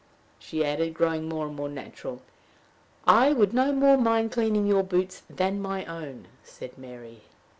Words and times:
she 0.39 0.65
added, 0.65 0.95
growing 0.95 1.29
more 1.29 1.45
and 1.45 1.55
more 1.55 1.69
natural. 1.69 2.23
"I 3.05 3.33
would 3.33 3.53
no 3.53 3.71
more 3.71 3.97
mind 3.99 4.31
cleaning 4.31 4.65
your 4.65 4.81
boots 4.81 5.21
than 5.29 5.61
my 5.61 5.85
own," 5.85 6.27
said 6.43 6.75
Mary. 6.75 7.21